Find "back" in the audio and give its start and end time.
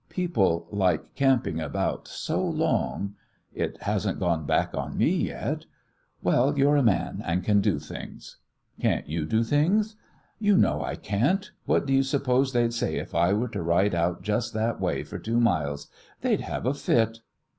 4.47-4.73